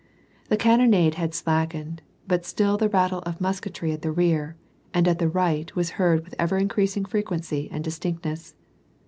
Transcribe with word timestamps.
The 0.49 0.57
cannonade 0.57 1.13
had 1.21 1.35
slackened, 1.35 2.01
but 2.27 2.43
still 2.43 2.75
the 2.75 2.89
rattle 2.89 3.19
of 3.19 3.39
musketry 3.39 3.91
at 3.91 4.01
the 4.01 4.11
rear, 4.11 4.55
and 4.95 5.07
at 5.07 5.19
the 5.19 5.29
right 5.29 5.75
was 5.75 5.91
heard 6.01 6.23
with 6.23 6.33
ever 6.39 6.57
increasing 6.57 7.05
frequency 7.05 7.69
and 7.71 7.83
distinctness. 7.83 8.55